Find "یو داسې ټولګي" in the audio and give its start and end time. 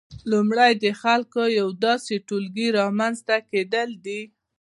1.59-2.67